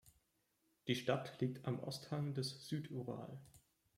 Die 0.87 0.95
Stadt 0.95 1.39
liegt 1.41 1.67
am 1.67 1.77
Osthang 1.79 2.33
des 2.33 2.67
Südural. 2.67 3.39